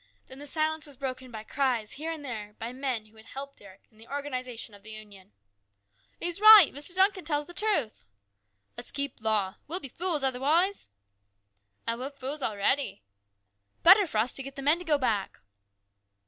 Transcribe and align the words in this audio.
Then 0.25 0.39
the 0.39 0.47
silence 0.47 0.87
was 0.87 0.97
broken 0.97 1.29
by 1.29 1.43
cries 1.43 1.93
here 1.93 2.11
and 2.11 2.25
there 2.25 2.55
by 2.57 2.73
men 2.73 3.05
who 3.05 3.17
had 3.17 3.27
helped 3.27 3.61
Eric 3.61 3.83
in 3.91 3.99
the 3.99 4.07
organisation 4.07 4.73
of 4.73 4.81
the 4.81 4.89
Union." 4.89 5.31
He's 6.19 6.41
right! 6.41 6.73
Mr. 6.73 6.95
Duncan 6.95 7.23
tells 7.23 7.45
the 7.45 7.53
truth."" 7.53 8.03
Let's 8.77 8.89
keep 8.89 9.21
law. 9.21 9.57
We'll 9.67 9.79
be 9.79 9.89
fools 9.89 10.23
otherwise!"" 10.23 10.89
Ay, 11.87 11.97
we're 11.97 12.09
fools 12.09 12.41
a'ready!"" 12.41 13.03
Better 13.83 14.07
for 14.07 14.17
us 14.17 14.33
to 14.33 14.41
get 14.41 14.55
the 14.55 14.63
men 14.63 14.79
to 14.79 14.85
go 14.85 14.97
back 14.97 15.39